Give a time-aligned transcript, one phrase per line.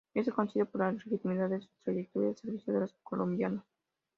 [0.15, 3.63] Es reconocido por la legitimidad de su trayectoria al servicio de los colombianos.